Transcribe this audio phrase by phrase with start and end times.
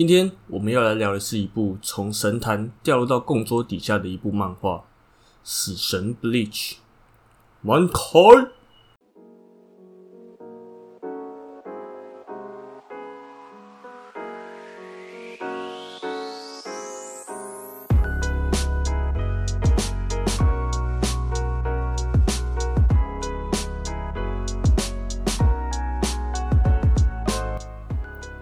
[0.00, 4.76] 今天我们要来聊的是一部从神坛掉落到供桌底下的一部漫画
[5.44, 6.72] 《死神 Bleach》。
[7.60, 8.00] 满开。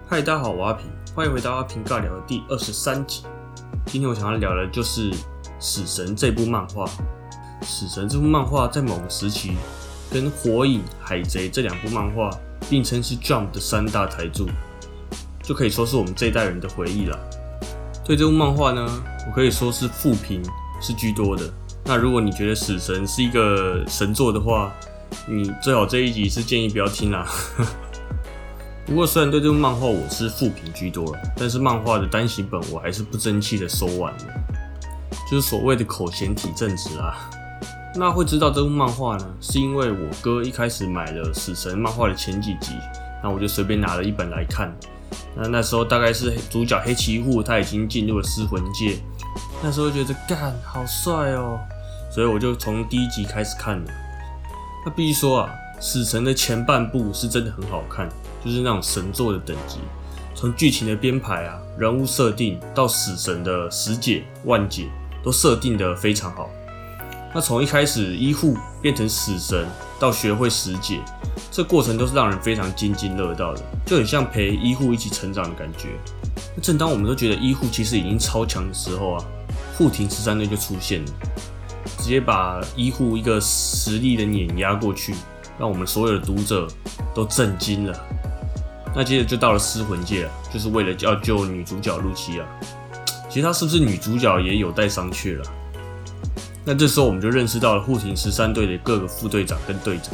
[0.07, 0.89] 嗨，大家好，我阿平，
[1.19, 3.23] 欢迎回到阿平尬聊的第二十三集。
[3.87, 5.11] 今天我想要聊的就是
[5.59, 6.85] 《死神》这部漫画。
[7.61, 9.57] 《死神》这部漫画在某个时期
[10.09, 12.29] 跟《火影》《海贼》这两部漫画
[12.69, 14.47] 并称是 Jump 的三大台柱，
[15.43, 17.19] 就可以说是我们这一代人的回忆了。
[18.05, 18.89] 对这部漫画呢，
[19.27, 20.41] 我可以说是负评
[20.79, 21.43] 是居多的。
[21.83, 24.71] 那如果你觉得《死神》是一个神作的话，
[25.27, 27.27] 你最好这一集是建议不要听啦。
[28.89, 34.25] 不过，虽然对这部漫画我是负评居多了，但是漫画的单行本我还是不争气的收完了，
[35.29, 37.29] 就是所谓的口嫌体正直啊。
[37.95, 42.73] 那会知道这部漫画呢，是因为我哥一开始买了《死神》漫画的前几集，
[43.23, 44.75] 那我就随便拿了一本来看。
[45.35, 48.97] 那那时候大概是主角黑崎护他已经进入了失魂界，
[49.61, 51.59] 那时候觉得干好帅哦，
[52.11, 53.91] 所以我就从第一集开始看了。
[54.83, 58.09] 那必须说啊，《死神》的前半部是真的很好看。
[58.43, 59.79] 就是那种神作的等级，
[60.33, 64.87] 从剧情的编排啊、人物设定到死神的十解万解，
[65.21, 66.49] 都设定的非常好。
[67.35, 69.67] 那从一开始医护变成死神，
[69.99, 71.01] 到学会十解，
[71.51, 75.89] 这过程都是让人非常津津乐道的，就很像陪医护一起成长的感觉。
[76.55, 79.25] 那正当我们都觉得医护其实已经超强的时候啊，
[79.77, 81.11] 护庭十三队就出现了，
[81.97, 85.13] 直接把医护一个实力的碾压过去，
[85.59, 86.67] 让我们所有的读者
[87.13, 87.99] 都震惊了。
[88.95, 92.45] 那接着就到了失魂界了，就是为了要救女主角露西亚。
[93.29, 95.45] 其实她是不是女主角也有待商榷了。
[96.65, 100.11] 那这时候我们就认识到了护庭十三队的各个副队长跟队长，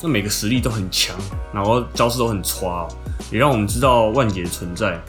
[0.00, 1.16] 那每个实力都很强，
[1.52, 2.88] 然后招式都很刷哦，
[3.30, 5.00] 也让我们知道万姐的存在。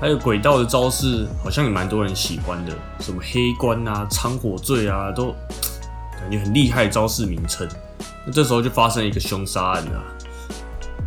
[0.00, 5.34] 还有轨道的招式好像也蛮多人喜欢的，什么黑关啊、仓火罪啊，都
[6.20, 7.68] 感觉很厉害招式名称。
[8.28, 10.04] 那这时候就发生一个凶杀案了。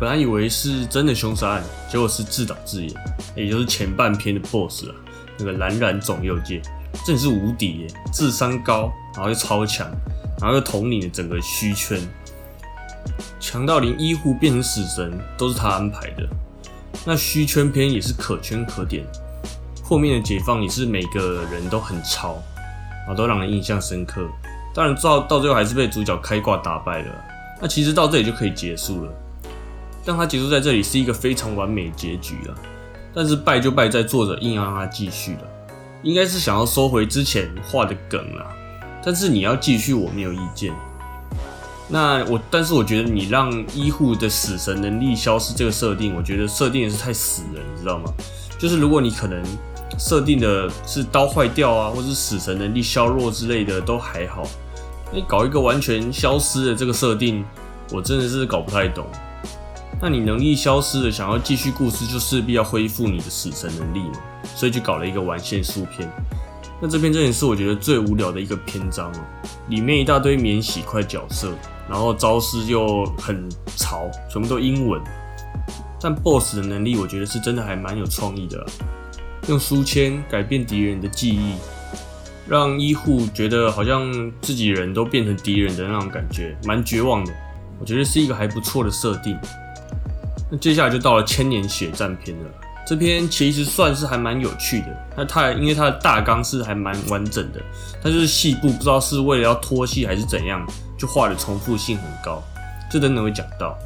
[0.00, 2.92] 本来以为是真的凶杀案，结果是自导自演，
[3.36, 4.94] 也就是前半篇的 BOSS 啊，
[5.38, 6.60] 那个蓝染总右介，
[7.06, 9.88] 真是无敌耶，智商高，然后又超强，
[10.40, 12.00] 然后又统领了整个虚圈，
[13.38, 16.28] 强到连医护变成死神都是他安排的。
[17.04, 19.06] 那虚圈篇也是可圈可点，
[19.84, 22.42] 后面的解放也是每个人都很超，
[23.06, 24.28] 然后都让人印象深刻。
[24.74, 27.14] 当然到到最后还是被主角开挂打败了。
[27.60, 29.12] 那其实到这里就可以结束了。
[30.04, 32.54] 让他结束在这里是一个非常完美结局了，
[33.14, 35.42] 但是败就败在作者硬要让他继续了，
[36.02, 38.44] 应该是想要收回之前画的梗了。
[39.04, 40.72] 但是你要继续，我没有意见。
[41.88, 48.12] 那我，但是我觉得你让医护的死神能力消失这个设定，我觉得设定也是太死了，你知道吗？
[48.58, 49.40] 就是如果你可能
[49.98, 54.42] 设定的是刀坏掉啊，或是死神能力削弱之类的都还好，
[55.12, 57.44] 你搞一个完全消失的这个设定，
[57.90, 59.04] 我真的是搞不太懂。
[60.00, 64.14] 那你能力消失了，想要继续故事，就势必要恢复你的死神能力嘛，
[64.56, 66.10] 所以就搞了一个完线速片。
[66.80, 69.20] 那这篇真的是我觉得最无聊的一个篇章哦，
[69.68, 71.52] 里面一大堆免洗块角色，
[71.88, 75.00] 然后招式又很潮，全部都英文。
[76.00, 78.66] 但 BOSS 的能力，我觉得是真的还蛮有创意的，
[79.46, 81.54] 用书签改变敌人的记忆，
[82.48, 87.32] 让医护觉得好像自己人都变成敌人的那种感觉，蛮绝望的。
[87.80, 89.38] 我觉得是一个还不错的设定。
[90.50, 92.50] 那接下来就到了千年血战篇了。
[92.84, 94.86] 这篇其实算是还蛮有趣的。
[95.16, 97.60] 那它因为它的大纲是还蛮完整的，
[98.02, 100.66] 它就是细部不知道是为了要拖戏还是怎样，
[100.98, 102.42] 就画的重复性很高。
[102.90, 103.78] 这等等会讲到。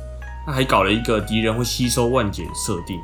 [0.46, 2.98] 那还搞了一个敌人会吸收万劫设定。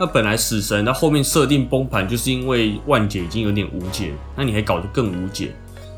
[0.00, 5.54] 那本来死神那后面设定崩盘，就是因为万解已经有点无解，那你还搞得更无解。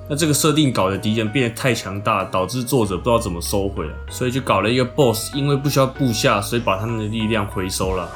[0.06, 8.06] 那这个设定搞得敌人变得太强大，导致作者不知道怎么收回了，所以就搞了一个 BOSS，因为不需要部下，所以把他们的力量回收了。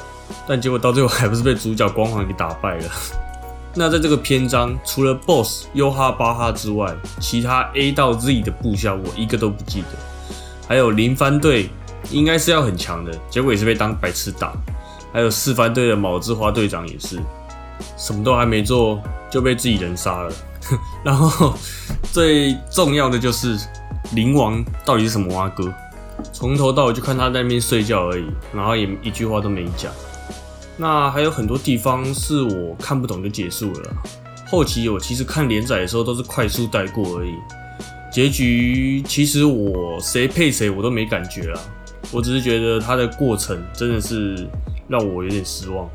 [0.47, 2.83] 但结果到最后还不是被主角光环给打败了。
[3.73, 9.87] 那在这个篇章，除了 BOSS 优哈巴哈之外，其他 A 到 Z 的部下我一个都不记得。
[10.67, 11.69] 还有零番队
[12.11, 14.53] 应该是要很强的，结果也是被当白痴打。
[15.11, 17.19] 还有四番队的卯之花队长也是，
[17.97, 20.33] 什么都还没做就被自己人杀了。
[21.03, 21.53] 然后
[22.11, 23.57] 最重要的就是
[24.13, 25.73] 灵王到底是什么蛙哥？
[26.33, 29.91] 从头到尾就看他在那边睡觉而已，然后也一句话都没讲。
[30.77, 33.89] 那还有很多地方是我看不懂就结束了。
[34.47, 37.33] 后期我其实看连载的时候都是快速带过而已，
[38.11, 41.59] 结局其实我谁配谁我都没感觉啊。
[42.11, 44.47] 我只是觉得它的过程真的是
[44.89, 45.87] 让我有点失望。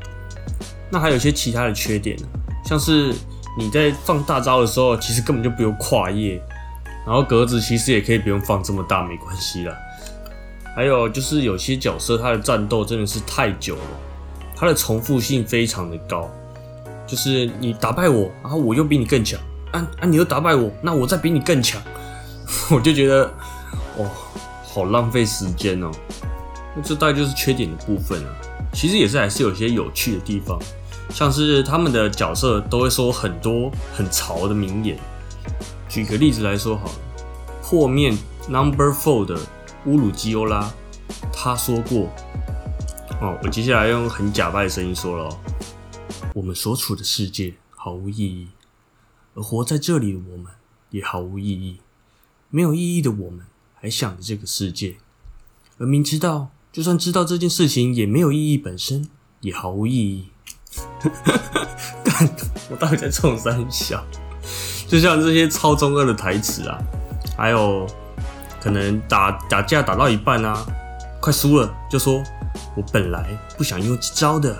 [0.89, 2.17] 那还有一些其他的缺点，
[2.63, 3.13] 像是
[3.57, 6.41] 你在放大招的时候，其实根本就不用跨页，
[7.05, 9.75] 然后格子其实也可以不用放这么大，没关系啦。
[10.75, 13.81] 还有就是有些角色他的战斗真的是太久了，
[14.55, 16.29] 他的重复性非常的高，
[17.07, 19.39] 就是你打败我，然后我又比你更强，
[19.71, 21.81] 啊啊你又打败我，那我再比你更强，
[22.69, 23.23] 我就觉得
[23.97, 24.09] 哦，
[24.63, 25.89] 好浪费时间哦。
[26.75, 28.29] 那这大概就是缺点的部分啊。
[28.75, 30.59] 其实也是还是有些有趣的地方，
[31.09, 34.99] 像是他们的角色都会说很多很潮的名言。
[35.87, 36.99] 举个例子来说好了，
[37.63, 38.17] 破面
[38.49, 39.39] Number Four 的。
[39.85, 40.73] 乌鲁基欧拉，
[41.31, 42.09] 他说过
[43.21, 45.39] ：“哦，我接下来用很假掰的声音说了，哦
[46.33, 48.47] 我们所处的世界毫无意义，
[49.35, 50.47] 而活在这里的我们
[50.89, 51.81] 也毫无意义。
[52.49, 53.45] 没有意义的我们
[53.75, 54.95] 还想着这个世界，
[55.77, 59.07] 而明知道就算知道这件事情也没有意义，本身
[59.39, 60.25] 也毫无意义。
[62.03, 62.29] 干
[62.69, 64.03] 我到底在冲三小？
[64.85, 66.77] 就像这些超中二的台词啊，
[67.37, 67.87] 还有。”
[68.59, 70.65] 可能打打架打到一半啊，
[71.21, 72.21] 快输了就说
[72.75, 73.23] ：“我本来
[73.55, 74.57] 不想用这招的，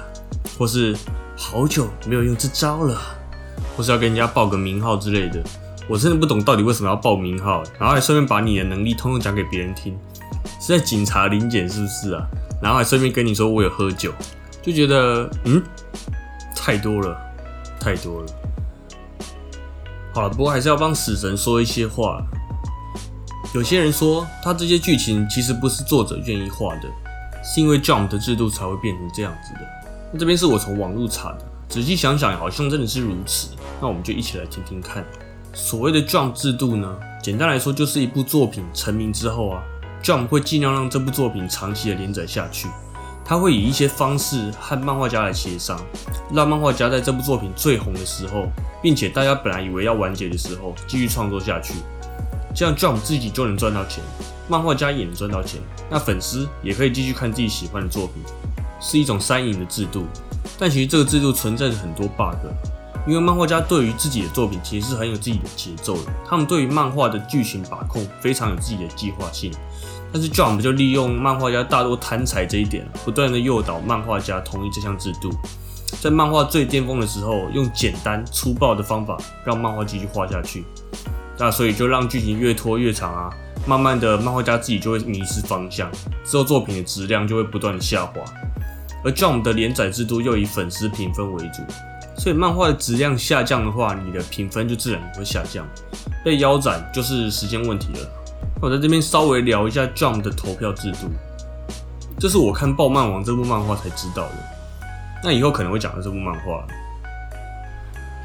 [0.59, 0.95] 或是
[1.35, 3.01] 好久没有用这招了，
[3.75, 5.43] 或是要跟人家报个名号之类的。”
[5.87, 9.97] 我真的不懂到底为什么要报名号，然后还顺便把你的能力通通讲给别人听，
[10.59, 12.25] 是在警察临检是不是啊？
[12.61, 14.11] 然后还顺便跟你说我有喝酒，
[14.61, 15.61] 就觉得嗯，
[16.55, 17.15] 太多了，
[17.79, 18.27] 太多了。
[20.13, 22.25] 好了，不过还是要帮死神说一些话。
[23.53, 26.89] 有些人说，他这些剧情其实不是作者愿意画的，
[27.43, 29.59] 是因为 Jump 的制度才会变成这样子的。
[30.11, 33.49] 那这边是我从网络查的，仔细想想，好像真的是如此。
[33.81, 35.05] 那我们就一起来听听看。
[35.55, 39.63] 所谓的 Jump 制度呢，简单来说就是一部作品成名之后啊
[40.03, 42.67] ，Jump 会尽量让这部作品长期的连载下去。
[43.23, 45.79] 他会以一些方式和漫画家来协商，
[46.33, 48.49] 让漫画家在这部作品最红的时候，
[48.83, 51.73] 并且大家本来以为要完结的时候，继续创作下去。
[52.53, 54.03] 这样 Jump 自己就能赚到钱，
[54.49, 58.21] 漫画家也能赚到钱，那粉丝也可以继续看自己喜欢的作品，
[58.81, 60.05] 是一种三赢的制度。
[60.59, 62.35] 但其实这个制度存在着很多 bug，
[63.07, 69.51] 因为漫画家对于自己的作品其实是很有自己的节奏的，他们对于漫画的剧情把控非常有自己的计划性。
[70.11, 75.29] 但是 Jump 就利用漫画家大多贪财这一点，不断的诱导漫画家同意这项制度，
[76.01, 80.63] 在漫画最巅峰的时候，用简单粗暴的方法让漫画继续画下去。
[81.37, 83.29] 那所以就让剧情越拖越长啊，
[83.67, 85.91] 慢慢的漫画家自己就会迷失方向，
[86.23, 88.13] 之后作品的质量就会不断的下滑。
[89.03, 91.61] 而 Jump 的连载制度又以粉丝评分为主，
[92.17, 95.65] 所以漫画的质量下降的话，你的评分就自然会下降，
[96.23, 97.99] 被腰斩就是时间问题了。
[98.61, 101.09] 我在这边稍微聊一下 Jump 的投票制度，
[102.17, 104.35] 这是我看《爆漫王》这部漫画才知道的，
[105.23, 106.65] 那以后可能会讲的这部漫画。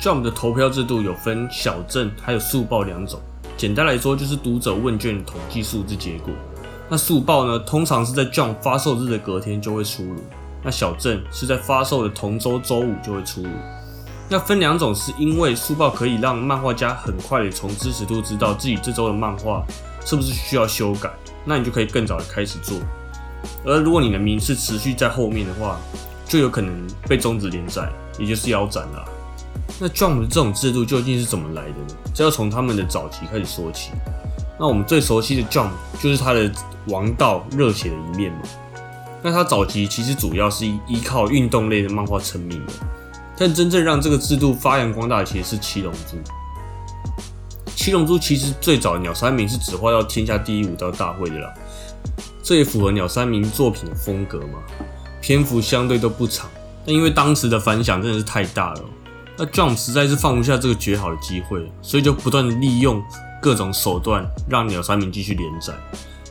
[0.01, 3.21] Jump 的投票制度有分小镇还有速报两种。
[3.57, 6.33] 简单来说，就是读者问卷的统计数字结果。
[6.89, 10.21] 那速报呢，通常是在 Jump 发售日的隔天就会出炉；
[10.63, 13.49] 那小镇是在发售的同周周五就会出炉。
[14.29, 19.65] 那分两种，是因为速报可以让漫画家很快的从支持度知道自己这周的漫画
[20.05, 21.11] 是不是需要修改，
[21.45, 22.79] 那你就可以更早的开始做。
[23.65, 25.79] 而如果你的名次持续在后面的话，
[26.27, 29.05] 就有可能被终止连载，也就是腰斩了。
[29.81, 31.95] 那 Jump 的这种制度究竟是怎么来的呢？
[32.15, 33.91] 这要从他们的早期开始说起。
[34.59, 35.71] 那我们最熟悉的 Jump
[36.01, 36.49] 就是他的
[36.87, 38.39] 王道热血的一面嘛。
[39.23, 42.73] 那他早期其实主要是依靠运动类的漫画成名的，
[43.37, 46.17] 但真正让这个制度发扬光大的其实是七龙珠。
[47.77, 51.53] 七龙珠其实最早鸟山明是只画到天下第一武道大会的啦，
[52.43, 54.59] 这也符合鸟山明作品的风格嘛。
[55.21, 56.49] 篇幅相对都不长，
[56.87, 58.81] 但因为当时的反响真的是太大了。
[59.37, 63.03] 那 Jump 实在是放不下这个绝好的机会，所以就不断的利用
[63.41, 65.75] 各种手段让鸟山明继续连载。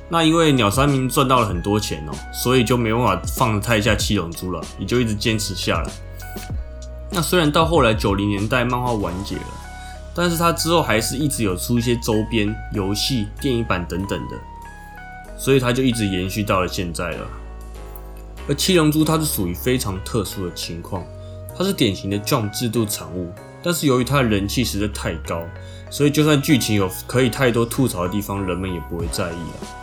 [0.09, 5.91] 那因为鸟山明赚到了很多钱哦，所以就没办法放太下七龙珠了，也就一直坚持下来。
[7.11, 9.41] 那虽然到后来九零年代漫画完结了，
[10.15, 14.35] 但是他之后还是一直有出一些周边游戏、电影版等等的，
[15.37, 17.27] 所以他就一直延续到了现在了。
[18.47, 21.03] 而七龙珠它是属于非常特殊的情况。
[21.55, 25.43] 它是典型的 Jump 制度产物，但是由于它的人气实在太高，
[25.91, 29.78] 所以就算剧情有可以太多吐槽的地方，人们也不会在意了。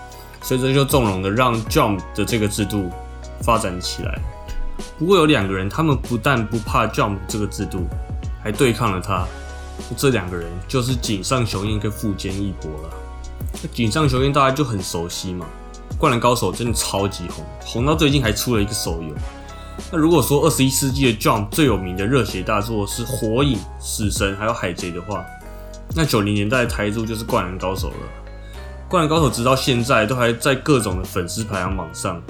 [0.46, 2.88] 所以这就纵容的让 Jump 的这个制度
[3.42, 4.16] 发展起来。
[4.96, 7.84] 不过有两个人，他们不但不怕 Jump 这个制度，
[8.44, 9.26] 还对抗了他。
[9.96, 12.90] 这两个人就是井上雄彦跟富坚义博了。
[13.72, 15.44] 井上雄彦大家就很熟悉嘛，
[15.98, 19.12] 《灌篮高手》真的超级红，红到最近还出了一个手游。
[19.90, 25.26] 那如果说二十一世纪的 Jump 最有名的热血大作是《火影》《死神》还有《海贼》的话，
[25.96, 27.96] 那九零年代的台柱就是《灌篮高手》了。
[28.88, 32.22] 《灌篮高手》直到现在都还在各种的粉丝排行榜上。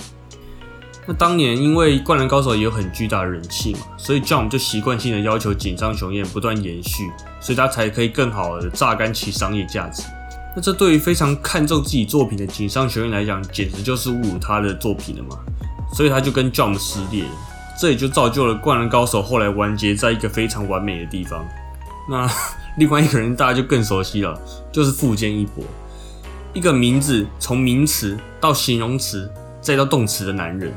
[1.06, 7.10] 那当年因为《灌篮高手》也有很巨大的人气嘛，所以 Jump 就习惯性的要求井上雄彦不断延续，
[7.40, 10.02] 所以他才可以更好的榨干其商业价值。
[10.56, 15.38] 那这对于非常看重自己作品的井上雄彦来讲，简直就是侮辱他的作品了嘛。
[15.92, 17.24] 所以他就跟 Jump 撕裂，
[17.78, 21.46] 这也就造就了《灌篮高手》后来完结在一个非常完美的地方。
[22.10, 22.28] 那
[22.78, 24.36] 另外一个人大家就更熟悉了，
[24.72, 25.64] 就是富坚义博，
[26.56, 30.72] 一个名字从名词到形容词再到动词的男人。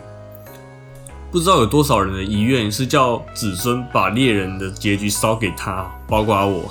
[1.31, 6.69] 不知道有多少人的遗愿是叫子孙把猎人的结局烧给他，包括我。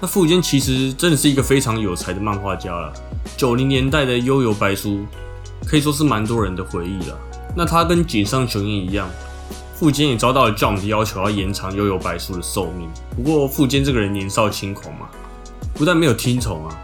[0.00, 2.92] 那富坚其实真的是一个非常有才的漫画家了。
[3.36, 5.06] 九零年代的《悠游白书》
[5.64, 7.16] 可以说是蛮多人的回忆了。
[7.54, 9.08] 那他跟井上雄彦一样，
[9.76, 12.88] 富坚也遭到了 Jump 的要求，要延长《悠游白书》的寿命。
[13.14, 15.08] 不过富坚这个人年少轻狂嘛，
[15.74, 16.76] 不但没有听从啊，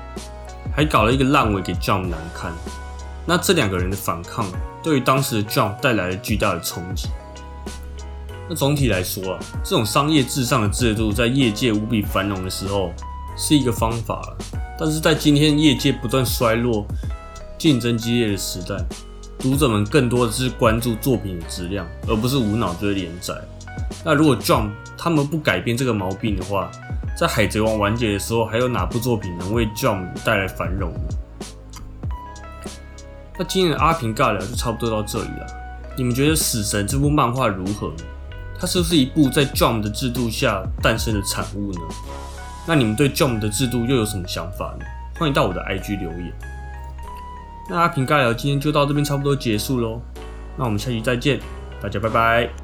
[0.75, 2.52] 还搞了一个烂尾给 Jump 难堪。
[3.26, 4.47] 那这两个人的反抗。
[4.83, 7.09] 对于当时的 Jump 带来了巨大的冲击。
[8.47, 12.93] 那总体来说啊，这种商业至上的制度在业界无比繁荣的时候
[13.35, 14.37] 是一个方法了，
[14.78, 16.87] 但是在今天业界不断衰落、
[17.57, 18.76] 竞争激烈的时代，
[19.38, 23.35] 读者们更多的是关注作品的质量，而不是无脑追连载。
[24.04, 26.71] 那如果 Jump 他们不改变这个毛病的话，
[27.16, 30.99] 在海贼王完结的时候，还有哪部作品能为 Jump 带来繁荣呢？
[33.38, 35.47] 那今天的阿平尬聊就差不多到这里了。
[35.97, 37.92] 你们觉得《死神》这部漫画如何？
[38.59, 41.80] 它是不是一部在 Jump 的制度下诞生的产物呢？
[42.66, 44.85] 那你们对 Jump 的制度又有什么想法呢？
[45.18, 46.33] 欢迎到我的 IG 留言。
[47.68, 50.00] 那阿平尬聊今天就到这边差不多结束喽。
[50.56, 51.40] 那我们下期再见，
[51.80, 52.63] 大家拜拜。